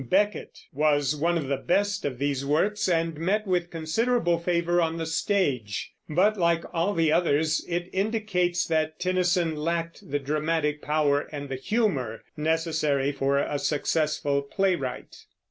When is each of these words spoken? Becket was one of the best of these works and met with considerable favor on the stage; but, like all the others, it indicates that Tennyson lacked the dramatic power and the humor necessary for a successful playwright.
Becket 0.09 0.61
was 0.73 1.15
one 1.15 1.37
of 1.37 1.47
the 1.47 1.57
best 1.57 2.05
of 2.05 2.17
these 2.17 2.43
works 2.43 2.89
and 2.89 3.15
met 3.19 3.45
with 3.45 3.69
considerable 3.69 4.39
favor 4.39 4.81
on 4.81 4.97
the 4.97 5.05
stage; 5.05 5.93
but, 6.09 6.37
like 6.37 6.63
all 6.73 6.95
the 6.95 7.11
others, 7.11 7.63
it 7.69 7.87
indicates 7.93 8.65
that 8.65 8.99
Tennyson 8.99 9.55
lacked 9.55 10.09
the 10.09 10.17
dramatic 10.17 10.81
power 10.81 11.29
and 11.31 11.49
the 11.49 11.55
humor 11.55 12.23
necessary 12.35 13.11
for 13.11 13.37
a 13.37 13.59
successful 13.59 14.41
playwright. 14.41 15.17